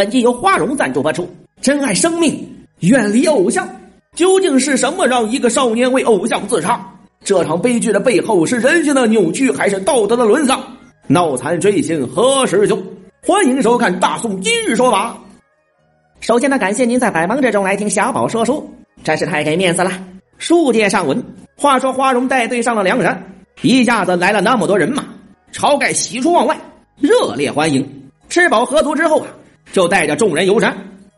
[0.00, 1.28] 本集由花荣赞助播出。
[1.60, 2.42] 珍爱生命，
[2.78, 3.68] 远离偶像，
[4.14, 6.80] 究竟是什么让一个少年为偶像自杀？
[7.22, 10.58] 这场悲剧的背后是人性的扭曲，还是道德的沦丧？
[11.06, 12.82] 脑残追星何时休？
[13.22, 15.18] 欢迎收看大宋今日说法。
[16.20, 18.74] 首先呢，感谢您在百忙之中来听小宝说书，
[19.04, 19.92] 真是太给面子了。
[20.38, 21.22] 书接上文，
[21.58, 23.22] 话说花荣带队上了梁山，
[23.60, 25.04] 一下子来了那么多人马，
[25.52, 26.58] 晁盖喜出望外，
[26.98, 27.86] 热烈欢迎。
[28.30, 29.26] 吃饱喝足之后啊，
[29.72, 30.76] 就带着众人游山。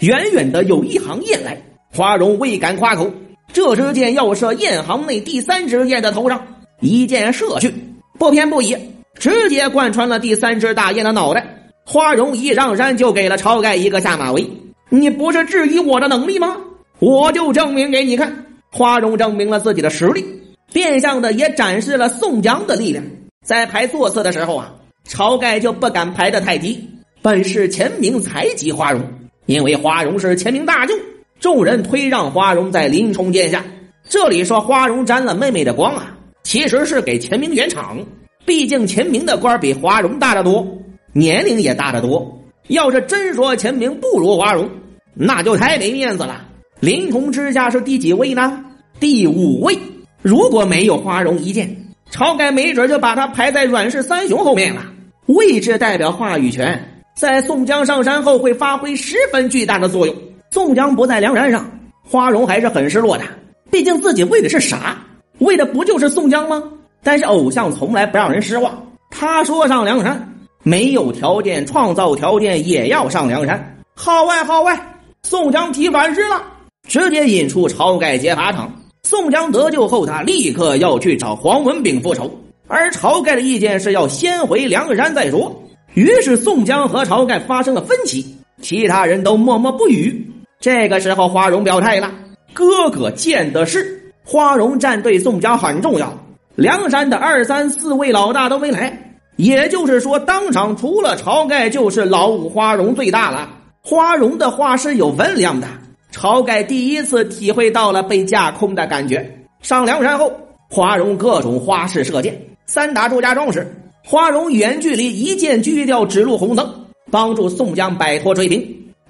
[0.00, 1.60] 远远的有一行雁来，
[1.94, 3.10] 花荣未敢夸口。
[3.52, 6.44] 这支箭要射雁行内第三只雁的头上，
[6.80, 7.72] 一箭射去，
[8.18, 8.76] 不偏不倚，
[9.14, 11.46] 直接贯穿了第三只大雁的脑袋。
[11.86, 14.44] 花荣一上山就给了晁盖一个下马威。
[14.88, 16.56] 你不是质疑我的能力吗？
[16.98, 18.46] 我就证明给你看。
[18.72, 20.24] 花荣证明了自己的实力，
[20.72, 23.04] 变相的也展示了宋江的力量。
[23.44, 24.72] 在排座次的时候啊，
[25.08, 26.88] 晁盖就不敢排得太低，
[27.24, 29.02] 本是前明才及花荣。
[29.46, 30.94] 因为花荣是前明大舅，
[31.40, 33.64] 众人推让花荣在林冲殿下。
[34.06, 37.96] 这里说花荣沾了妹妹的光啊，其实是给前明圆场。
[38.44, 40.66] 毕竟前明的官比花荣大得多，
[41.14, 42.42] 年龄也大得多。
[42.68, 44.68] 要是真说前明不如花荣，
[45.14, 46.46] 那就太没面子了。
[46.80, 48.62] 林冲之下是第几位呢？
[49.00, 49.78] 第五位。
[50.20, 51.74] 如果没有花荣一剑，
[52.12, 54.84] 晁盖没准就把他排在阮氏三雄后面了。
[55.24, 56.90] 位置代表话语权。
[57.14, 60.14] 在宋江上山后会发挥十分巨大的作用。
[60.50, 61.70] 宋江不在梁山上，
[62.02, 63.24] 花荣还是很失落的。
[63.70, 64.96] 毕竟自己为的是啥？
[65.38, 66.62] 为的不就是宋江吗？
[67.02, 68.86] 但是偶像从来不让人失望。
[69.10, 73.76] 他说上梁山，没有条件，创造条件也要上梁山。
[73.94, 76.42] 号外号外，宋江提反诗了，
[76.88, 78.72] 直接引出晁盖劫法场。
[79.04, 82.28] 宋江得救后，他立刻要去找黄文炳复仇，
[82.66, 85.60] 而晁盖的意见是要先回梁山再说。
[85.94, 90.30] 于是宋江和晁盖发生了分歧，其他人都默默不语。
[90.60, 92.10] 这个时候，花荣表态了
[92.52, 96.10] ：“哥哥见的是。”花荣战队宋江很重要，
[96.54, 103.50] 梁山的二三四位老大都没来，也就是说，当场除了晁盖，就是老五花荣最大了。
[103.82, 105.68] 花荣的话是有分量的，
[106.10, 109.46] 晁盖第一次体会到了被架空的感觉。
[109.60, 110.32] 上梁山后，
[110.70, 113.70] 花荣各种花式射箭，三打祝家庄时。
[114.06, 116.70] 花荣远距离一箭狙掉指路红灯，
[117.10, 118.62] 帮助宋江摆脱追兵。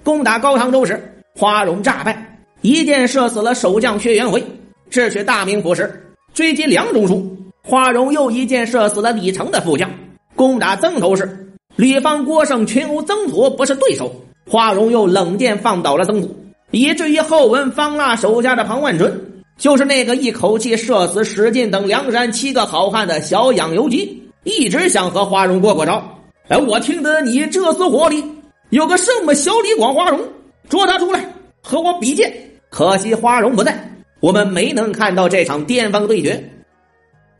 [0.05, 4.41] 攻打高唐州时，花荣诈败，一箭射死了守将薛元回。
[4.89, 6.01] 智取大名府时，
[6.33, 7.29] 追击梁中书，
[7.61, 9.91] 花荣又一箭射死了李成的副将。
[10.33, 14.15] 攻打曾头市，吕方、郭盛、群殴曾祖不是对手，
[14.49, 16.33] 花荣又冷箭放倒了曾祖，
[16.71, 19.13] 以至于后文方腊手下的庞万春，
[19.57, 24.21] 就是那个一口气射死史进等梁山七个好汉的小养由基。
[24.45, 28.23] 一直想和花荣过过招，哎，我听得你这厮火里
[28.69, 30.21] 有个什么小李广花荣，
[30.69, 31.27] 捉他出来
[31.61, 32.31] 和我比剑。
[32.69, 36.47] 可惜花荣不在，我们没能看到这场巅峰对决。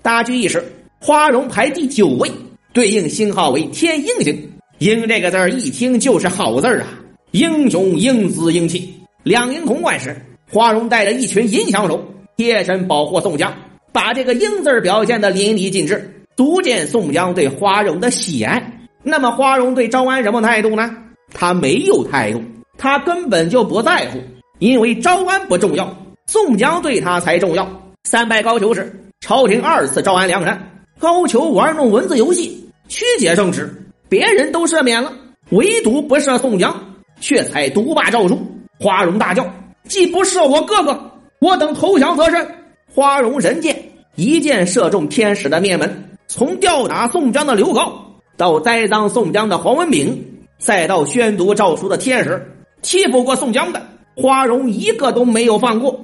[0.02, 0.64] 大局已时，
[1.00, 2.32] 花荣排第九位，
[2.74, 4.52] 对应星号为天鹰星。
[4.80, 6.88] 鹰这个字儿一听就是好字啊，
[7.32, 8.92] 英雄英姿英气。
[9.22, 10.20] 两鹰同冠时，
[10.52, 12.04] 花荣带着一群银枪手
[12.36, 13.54] 贴身保护宋江，
[13.92, 16.12] 把这个鹰字表现的淋漓尽致。
[16.36, 18.62] 足见宋江对花荣的喜爱。
[19.04, 20.96] 那么花荣对招安什么态度呢？
[21.34, 22.42] 他没有态度，
[22.78, 24.20] 他根本就不在乎，
[24.60, 25.96] 因为招安不重要，
[26.28, 27.68] 宋江对他才重要。
[28.04, 33.74] 三拜高俅时，朝廷二次招安梁山，高俅玩弄文字游戏，曲解圣旨，
[34.08, 35.12] 别人都赦免了，
[35.50, 36.74] 唯独不赦宋江，
[37.20, 38.40] 却才独霸诏书。
[38.80, 39.46] 花荣大叫
[39.88, 42.48] ：“既不赦我哥哥，我等投降则甚！”
[42.94, 43.78] 花荣人见
[44.16, 46.10] 一箭射中天使的面门。
[46.38, 47.94] 从吊打宋江的刘高，
[48.36, 50.22] 到栽赃宋江的黄文炳，
[50.60, 52.46] 再到宣读诏书的天使，
[52.82, 53.82] 欺负过宋江的
[54.18, 55.98] 花荣一个都没有放过。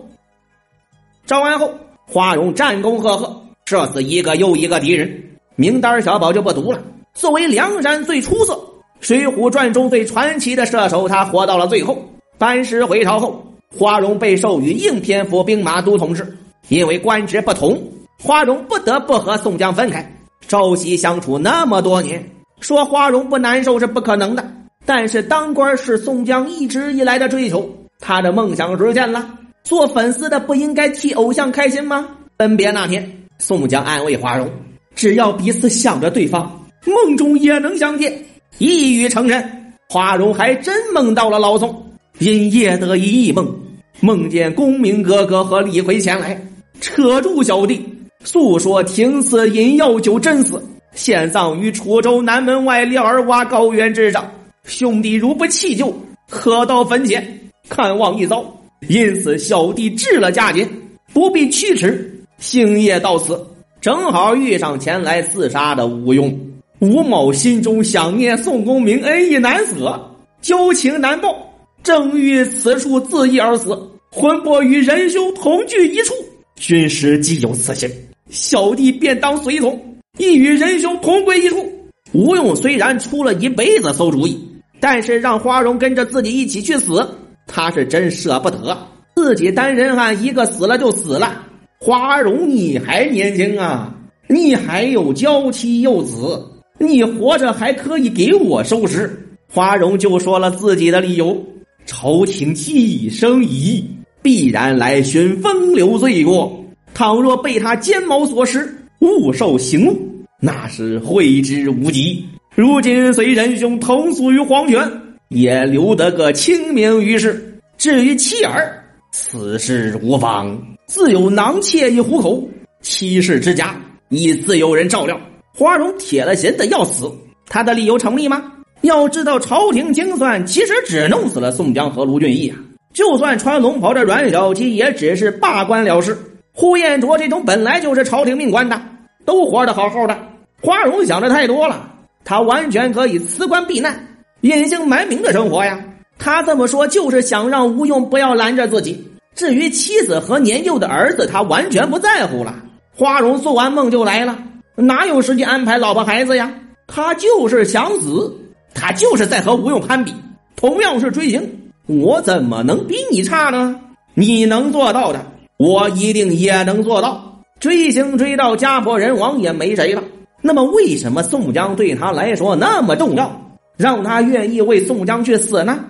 [1.26, 1.70] 招安后，
[2.08, 5.22] 花荣战功赫赫，射死一个又一个敌人，
[5.58, 6.82] 名单小宝就不读了。
[7.14, 8.54] 作为梁山最出色、
[9.02, 12.02] 《水浒传》中最传奇的射手，他活到了最后。
[12.38, 13.46] 班师回朝后，
[13.78, 16.38] 花荣被授予应天府兵马都统制，
[16.70, 17.78] 因为官职不同。
[18.18, 20.10] 花荣不得不和宋江分开，
[20.52, 22.22] 朝夕相处那么多年，
[22.60, 24.46] 说花荣不难受是不可能的。
[24.86, 29.26] 但是当官是宋江一直以来的追求，他的梦想实现了。
[29.64, 32.06] 做粉丝的不应该替偶像开心吗？
[32.38, 34.52] 分别那天，宋江安慰花荣
[34.94, 38.14] ：“只要彼此想着对方，梦中也能相见。”
[38.60, 41.82] 一语成真，花荣还真梦到了老宋，
[42.20, 43.58] 因夜得一异梦，
[44.02, 46.46] 梦见公明哥哥和李逵前来，
[46.82, 47.88] 扯住小弟。
[48.24, 50.64] 诉说停此饮药酒真死，
[50.94, 54.32] 现葬于楚州南门外廖儿洼高原之上。
[54.66, 55.94] 兄弟如不弃救，
[56.30, 58.46] 可到坟前看望一遭，
[58.88, 60.68] 因此小弟治了佳节，
[61.14, 63.44] 不必驱驰，星夜到此，
[63.82, 66.40] 正好遇上前来自杀的吴用。
[66.80, 70.00] 吴某心中想念宋公明，恩义难舍，
[70.42, 71.36] 交情难报，
[71.84, 73.78] 正遇此处自缢而死，
[74.12, 76.14] 魂魄与仁兄同聚一处，
[76.56, 77.90] 军师既有此心，
[78.32, 79.78] 小弟便当随从，
[80.18, 81.70] 亦与仁兄同归一处。
[82.14, 84.40] 吴用虽然出了一辈子馊主意，
[84.80, 87.06] 但是让花荣跟着自己一起去死，
[87.46, 88.78] 他是真舍不得。
[89.18, 91.46] 自己单人汉一个死了就死了。
[91.78, 93.94] 花荣，你还年轻啊，
[94.30, 96.42] 你还有娇妻幼子。
[96.80, 99.12] 你活着还可以给我收尸。
[99.54, 101.38] 花荣就说了自己的理由：
[101.86, 103.86] 朝廷既生疑，
[104.22, 106.61] 必然来寻风流罪过。
[107.02, 109.98] 倘若被他奸谋所识，误受刑戮，
[110.40, 112.24] 那是悔之无及。
[112.54, 114.88] 如今随仁兄同宿于黄泉，
[115.30, 117.60] 也留得个清名于世。
[117.76, 118.80] 至于妻儿，
[119.12, 120.56] 此事无妨，
[120.86, 122.48] 自有囊妾一糊口，
[122.84, 123.76] 妻室之家
[124.10, 125.20] 亦自有人照料。
[125.56, 127.12] 花荣铁了心的要死，
[127.48, 128.44] 他的理由成立吗？
[128.82, 132.60] 要知道，朝廷精算其实只弄死了宋江和卢俊义啊！
[132.94, 136.16] 就算穿龙袍的阮小七，也只是罢官了事。
[136.62, 138.80] 呼延灼这种本来就是朝廷命官的，
[139.26, 140.16] 都活得好好的。
[140.62, 141.90] 花荣想的太多了，
[142.24, 144.00] 他完全可以辞官避难，
[144.42, 145.84] 隐姓埋名的生活呀。
[146.20, 149.04] 他这么说就是想让吴用不要拦着自己。
[149.34, 152.54] 至于妻子和年幼的儿子，他完全不在乎了。
[152.96, 154.38] 花荣做完梦就来了。
[154.76, 156.54] 哪有时间安排老婆孩子呀？
[156.86, 158.32] 他就是想死，
[158.76, 160.14] 他就是在和吴用攀比。
[160.56, 163.82] 同样是追星，我怎么能比你差呢？
[164.14, 165.26] 你能做到的，
[165.62, 167.44] 我一定也能做到。
[167.60, 170.02] 追星追到家破人亡也没谁了。
[170.42, 173.32] 那么为什么宋江对他来说那么重要，
[173.78, 175.86] 让他愿意为宋江去死呢？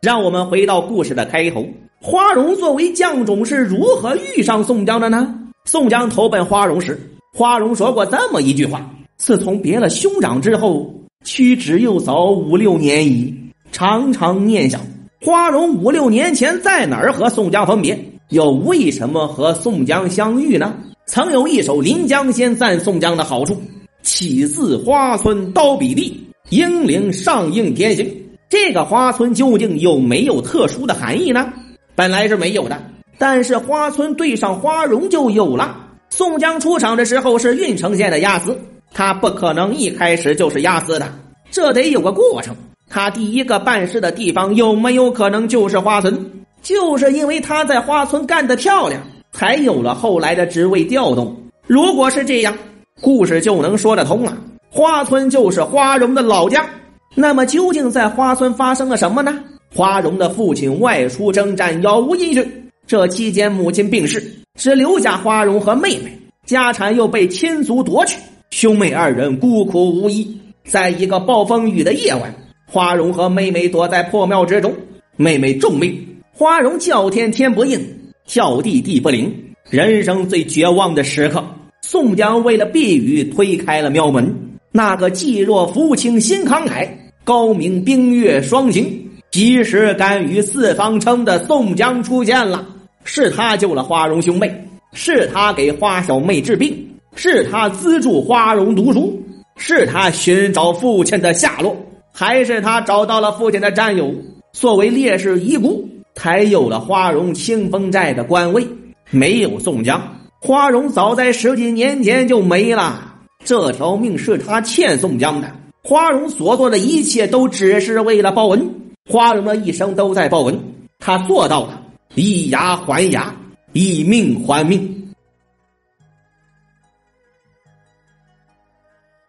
[0.00, 1.66] 让我们回到故事的开头，
[2.00, 5.34] 花荣作为将种是如何遇上宋江的呢？
[5.64, 6.96] 宋江投奔花荣时。
[7.34, 8.88] 花荣说过这么一句话
[9.18, 10.94] ：“自从别了兄长之后，
[11.24, 13.34] 屈指又早五六年矣。
[13.72, 14.80] 常常念想，
[15.20, 17.98] 花荣五六年前在哪儿和宋江分别，
[18.30, 20.74] 又为什么和宋江相遇呢？
[21.06, 23.60] 曾有一首《临江仙》赞宋江的好处
[24.02, 28.08] ：‘起自花村刀笔地，英灵上映天行。’
[28.48, 31.52] 这个花村究竟有没有特殊的含义呢？
[31.94, 32.80] 本来是没有的，
[33.18, 38.56] 但是花村对上花荣就有了。”宋江出场的时候是郓城县的押司，
[38.92, 41.08] 他不可能一开始就是押司的，
[41.50, 42.54] 这得有个过程。
[42.88, 46.39] 他第一个办事的地方有没有可能就是花村？
[46.62, 49.02] 就是因为他在花村干得漂亮，
[49.32, 51.36] 才有了后来的职位调动。
[51.66, 52.56] 如果是这样，
[53.00, 54.36] 故事就能说得通了。
[54.70, 56.68] 花村就是花荣的老家，
[57.14, 59.38] 那么究竟在花村发生了什么呢？
[59.74, 62.70] 花荣的父亲外出征战，杳无音讯。
[62.86, 64.22] 这期间，母亲病逝。
[64.58, 66.12] 只留下花荣和妹妹，
[66.44, 68.18] 家产又被亲族夺去，
[68.50, 70.38] 兄妹二人孤苦无依。
[70.64, 72.34] 在一个暴风雨的夜晚，
[72.66, 74.74] 花荣和妹妹躲在破庙之中，
[75.16, 76.04] 妹妹重病，
[76.40, 77.78] 花荣叫天天不应，
[78.24, 79.30] 叫地地不灵。
[79.68, 81.44] 人生最绝望的时刻，
[81.82, 84.34] 宋江为了避雨推开了庙门。
[84.72, 86.88] 那个既若福清心慷慨，
[87.24, 92.66] 高明冰月双行，及时甘于四方称的宋江出现了。
[93.04, 94.50] 是他救了花荣兄妹，
[94.94, 96.74] 是他给花小妹治病，
[97.16, 99.22] 是他资助花荣读书，
[99.58, 101.76] 是他寻找父亲的下落，
[102.10, 104.10] 还是他找到了父亲的战友，
[104.54, 105.86] 作为烈士遗孤，
[106.20, 108.68] 才有了花荣清风寨的官位。
[109.08, 109.98] 没有宋江，
[110.38, 113.14] 花荣早在十几年前就没了。
[113.42, 115.50] 这条命是他欠宋江的，
[115.82, 118.70] 花荣所做的一切都只是为了报恩。
[119.10, 120.60] 花荣的一生都在报恩，
[120.98, 121.80] 他做到了。
[122.14, 123.34] 以牙还牙，
[123.72, 124.99] 以命还命。